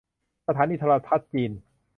[0.47, 1.51] สถานีโทรทัศน์จีน